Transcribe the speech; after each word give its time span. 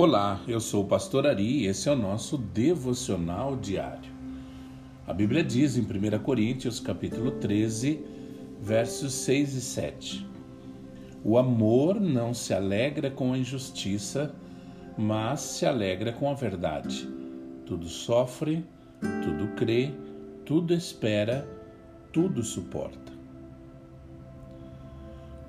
Olá, 0.00 0.40
eu 0.46 0.60
sou 0.60 0.84
o 0.84 0.86
pastor 0.86 1.26
Ari 1.26 1.64
e 1.64 1.66
esse 1.66 1.88
é 1.88 1.92
o 1.92 1.96
nosso 1.96 2.38
devocional 2.38 3.56
diário. 3.56 4.12
A 5.04 5.12
Bíblia 5.12 5.42
diz 5.42 5.76
em 5.76 5.80
1 5.80 6.20
Coríntios, 6.20 6.78
capítulo 6.78 7.32
13, 7.32 8.00
versos 8.62 9.12
6 9.12 9.54
e 9.54 9.60
7: 9.60 10.26
O 11.24 11.36
amor 11.36 12.00
não 12.00 12.32
se 12.32 12.54
alegra 12.54 13.10
com 13.10 13.32
a 13.32 13.38
injustiça, 13.38 14.32
mas 14.96 15.40
se 15.40 15.66
alegra 15.66 16.12
com 16.12 16.30
a 16.30 16.34
verdade. 16.34 17.08
Tudo 17.66 17.88
sofre, 17.88 18.64
tudo 19.00 19.48
crê, 19.56 19.90
tudo 20.46 20.72
espera, 20.74 21.44
tudo 22.12 22.44
suporta. 22.44 23.17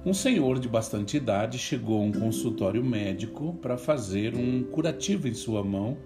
Um 0.05 0.13
senhor 0.13 0.59
de 0.59 0.69
bastante 0.69 1.17
idade 1.17 1.57
chegou 1.57 2.01
a 2.01 2.05
um 2.05 2.11
consultório 2.13 2.81
médico 2.81 3.53
para 3.61 3.77
fazer 3.77 4.33
um 4.33 4.63
curativo 4.63 5.27
em 5.27 5.33
sua 5.33 5.61
mão, 5.61 5.97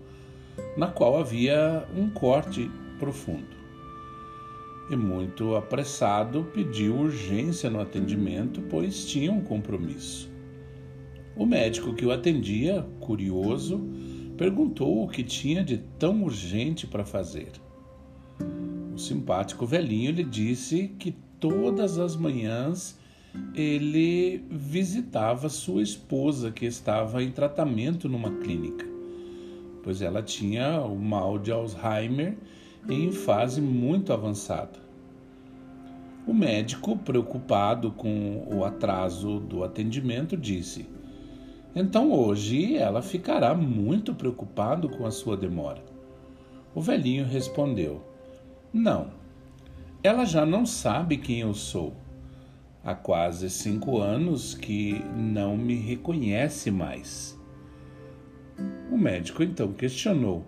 na 0.75 0.87
qual 0.87 1.15
havia 1.15 1.87
um 1.95 2.09
corte 2.09 2.71
profundo. 2.97 3.55
E 4.89 4.95
muito 4.95 5.55
apressado 5.55 6.43
pediu 6.55 6.95
urgência 6.95 7.69
no 7.69 7.79
atendimento, 7.79 8.63
pois 8.63 9.05
tinha 9.05 9.31
um 9.31 9.41
compromisso. 9.41 10.27
O 11.35 11.45
médico 11.45 11.93
que 11.93 12.05
o 12.05 12.11
atendia, 12.11 12.83
curioso, 12.99 13.79
perguntou 14.35 15.03
o 15.03 15.07
que 15.07 15.23
tinha 15.23 15.63
de 15.63 15.77
tão 15.99 16.23
urgente 16.23 16.87
para 16.87 17.05
fazer. 17.05 17.51
O 18.91 18.97
simpático 18.97 19.67
velhinho 19.67 20.11
lhe 20.11 20.23
disse 20.23 20.87
que 20.97 21.11
todas 21.39 21.99
as 21.99 22.15
manhãs 22.15 22.97
ele 23.55 24.45
visitava 24.49 25.49
sua 25.49 25.81
esposa, 25.81 26.51
que 26.51 26.65
estava 26.65 27.23
em 27.23 27.31
tratamento 27.31 28.07
numa 28.07 28.31
clínica, 28.31 28.85
pois 29.83 30.01
ela 30.01 30.21
tinha 30.21 30.81
o 30.81 30.95
mal 30.95 31.39
de 31.39 31.51
Alzheimer 31.51 32.37
em 32.87 33.11
fase 33.11 33.61
muito 33.61 34.13
avançada. 34.13 34.83
O 36.27 36.33
médico, 36.33 36.97
preocupado 36.97 37.91
com 37.91 38.47
o 38.49 38.63
atraso 38.63 39.39
do 39.39 39.63
atendimento, 39.63 40.37
disse: 40.37 40.87
Então 41.75 42.13
hoje 42.13 42.77
ela 42.77 43.01
ficará 43.01 43.53
muito 43.53 44.13
preocupado 44.13 44.87
com 44.89 45.05
a 45.05 45.11
sua 45.11 45.35
demora. 45.35 45.83
O 46.73 46.81
velhinho 46.81 47.25
respondeu: 47.25 48.01
Não, 48.71 49.07
ela 50.01 50.23
já 50.23 50.45
não 50.45 50.65
sabe 50.65 51.17
quem 51.17 51.41
eu 51.41 51.53
sou 51.53 51.93
há 52.83 52.93
quase 52.93 53.49
cinco 53.49 53.99
anos 53.99 54.53
que 54.53 55.03
não 55.15 55.55
me 55.55 55.75
reconhece 55.75 56.69
mais. 56.69 57.39
O 58.91 58.97
médico 58.97 59.41
então 59.41 59.71
questionou: 59.71 60.45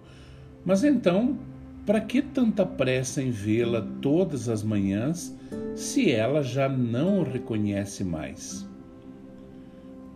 Mas 0.65 0.83
então, 0.83 1.37
para 1.85 2.01
que 2.01 2.21
tanta 2.21 2.65
pressa 2.65 3.21
em 3.21 3.31
vê-la 3.31 3.81
todas 4.01 4.49
as 4.49 4.61
manhãs 4.63 5.35
se 5.75 6.11
ela 6.11 6.41
já 6.41 6.67
não 6.67 7.19
o 7.19 7.23
reconhece 7.23 8.03
mais? 8.03 8.67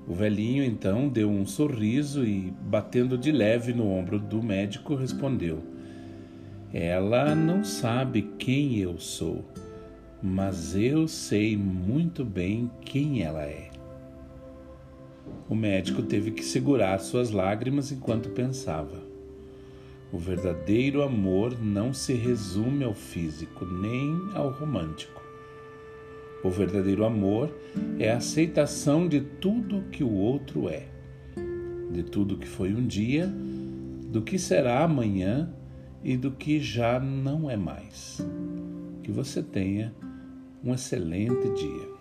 O 0.08 0.14
velhinho 0.14 0.64
então 0.64 1.08
deu 1.08 1.30
um 1.30 1.45
sorriso 1.45 2.26
e, 2.26 2.52
batendo 2.64 3.16
de 3.16 3.31
leve 3.31 3.73
no 3.73 3.88
ombro 3.88 4.20
do 4.20 4.42
médico, 4.42 4.95
respondeu: 4.95 5.64
Ela 6.73 7.36
não 7.36 7.64
sabe 7.64 8.23
quem 8.39 8.78
eu 8.78 8.98
sou 8.98 9.45
mas 10.22 10.75
eu 10.75 11.08
sei 11.08 11.56
muito 11.56 12.25
bem 12.25 12.70
quem 12.81 13.23
ela 13.23 13.44
é. 13.44 13.70
O 15.48 15.56
médico 15.56 16.03
teve 16.03 16.31
que 16.31 16.44
segurar 16.44 17.00
suas 17.00 17.31
lágrimas 17.31 17.92
enquanto 17.92 18.30
pensava. 18.30 19.02
O 20.11 20.17
verdadeiro 20.17 21.04
amor 21.04 21.58
não 21.61 21.93
se 21.93 22.14
resume 22.14 22.83
ao 22.83 22.93
físico 22.93 23.66
nem 23.66 24.16
ao 24.33 24.49
romântico. 24.52 25.21
O 26.43 26.49
verdadeiro 26.49 27.05
amor 27.05 27.54
é 27.99 28.11
a 28.11 28.17
aceitação 28.17 29.08
de 29.08 29.22
tudo 29.22 29.83
que 29.92 30.04
o 30.04 30.11
outro 30.11 30.70
é, 30.70 30.88
de 31.92 32.04
tudo 32.04 32.38
que 32.38 32.48
foi 32.48 32.73
um 32.73 32.86
dia, 32.86 33.32
do 34.08 34.22
que 34.22 34.39
será 34.39 34.83
amanhã 34.83 35.54
e 36.04 36.17
do 36.17 36.32
que 36.32 36.60
já 36.60 36.99
não 36.99 37.49
é 37.49 37.58
mais. 37.58 38.26
Que 39.04 39.11
você 39.11 39.43
tenha 39.43 39.93
um 40.64 40.73
excelente 40.73 41.49
dia. 41.53 41.98